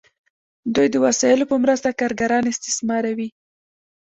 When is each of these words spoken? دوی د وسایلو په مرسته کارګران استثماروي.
دوی 0.75 0.87
د 0.91 0.95
وسایلو 1.05 1.49
په 1.51 1.55
مرسته 1.63 1.89
کارګران 1.99 2.43
استثماروي. 2.47 3.29